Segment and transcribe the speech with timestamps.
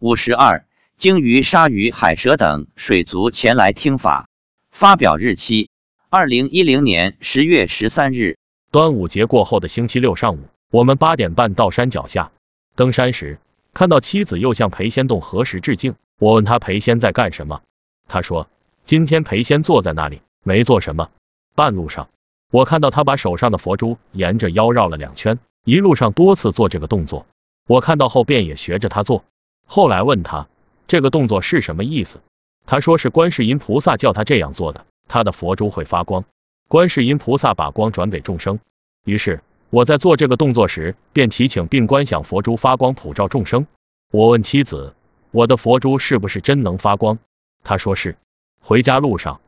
[0.00, 0.64] 五十二，
[0.96, 4.28] 鲸鱼、鲨鱼、海蛇等水族前来听法。
[4.70, 5.70] 发表日期：
[6.08, 8.38] 二零一零年十月十三日。
[8.70, 12.30] 端午节过后的星期六上午，我们八点半到山脚下。
[12.76, 13.40] 登山时，
[13.74, 15.96] 看到妻子又向裴仙洞合十致敬。
[16.20, 17.62] 我问他裴仙在干什么，
[18.06, 18.48] 他说
[18.84, 21.10] 今天裴仙坐在那里，没做什么。
[21.56, 22.08] 半路上，
[22.52, 27.26] 我看到他把手上的佛珠沿着腰绕了两圈，一路上多次做这个动作。
[27.66, 29.24] 我看到后便也学着他做。
[29.70, 30.48] 后来问他
[30.86, 32.20] 这个动作是什么意思，
[32.64, 36.24] 他说是观世音菩萨叫他这样做的，他的佛珠会发光，
[36.68, 38.58] 观世音菩萨把光转给众生。
[39.04, 43.66] 于是我在做这个动作时，便祈请并观想佛珠发光普照众生。
[44.10, 44.94] 我问妻子，
[45.32, 47.18] 我的佛珠是不是真能发光？
[47.62, 48.16] 他说是。
[48.60, 49.40] 回家路上，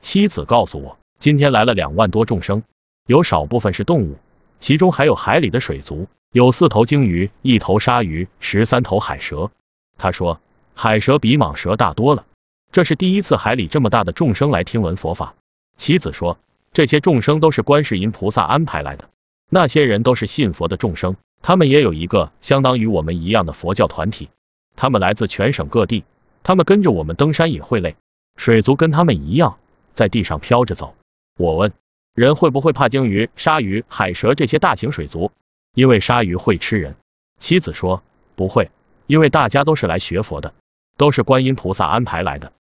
[0.00, 0.98] 妻子告诉我。
[1.18, 2.62] 今天来了两万多众生，
[3.06, 4.16] 有少部分是动物，
[4.58, 9.50] 其中还有海里的水族，有四头鲸鱼，一头鲨鱼，十三头海蛇。
[9.98, 10.40] 他说，
[10.74, 12.24] 海蛇比蟒蛇大多了。
[12.72, 15.34] 这是第一次海里这么大的众生来听闻佛法。
[15.76, 16.38] 妻子说，
[16.72, 19.08] 这些众生都是观世音菩萨安排来的，
[19.48, 24.28] 那些人都是信佛的众生，他们也有一个相当于我们一样的佛教团体，
[24.74, 26.04] 他们来自全省各地，
[26.42, 27.96] 他们跟着我们登山也会累，
[28.36, 29.58] 水族跟他们一样，
[29.94, 30.94] 在地上飘着走。
[31.38, 31.72] 我问
[32.14, 35.32] 人会不会怕鲸鱼、鲨鱼、海蛇这些大型水族？
[35.74, 36.96] 因为鲨鱼会吃人。
[37.38, 38.02] 妻子说
[38.34, 38.70] 不会，
[39.06, 40.54] 因为大家都是来学佛的，
[40.96, 42.52] 都是观音菩萨安排来的。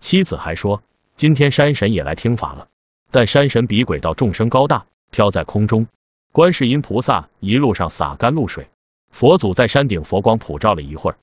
[0.00, 0.82] 妻子还说，
[1.16, 2.68] 今天山神也来听法了，
[3.10, 5.86] 但山神比鬼道众生高大，飘在空中。
[6.32, 8.68] 观世音菩萨一路上洒甘露水，
[9.10, 11.16] 佛祖在山顶佛光普照了一会儿。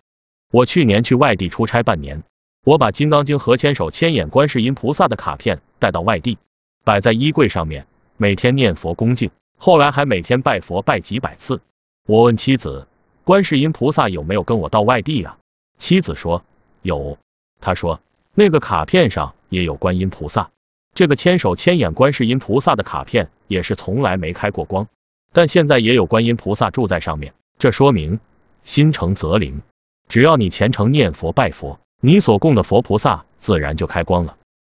[0.51, 2.23] 我去年去外地出差半年，
[2.65, 6.39] 我把《金刚经》和千手千眼观世音菩萨的卡片带到外地。
[6.83, 7.85] 摆在衣柜上面，
[8.17, 11.61] 每天念佛恭敬，后来还每天拜佛拜几百次。
[12.07, 12.87] 我问妻子，
[13.23, 15.37] 观世音菩萨有没有跟我到外地啊？
[15.77, 16.43] 妻子说
[16.81, 17.17] 有，
[17.61, 18.01] 他说
[18.33, 20.49] 那个卡片上也有观音菩萨，
[20.93, 24.87] 这个千手千眼观世音菩萨的卡片也是从来没开过光，
[25.31, 28.19] 但现在也有观音菩萨住在上面，这说明
[28.63, 29.61] 心诚则灵，
[30.09, 34.35] 只要你虔诚念佛拜佛，你所供的佛菩萨自然就开光了。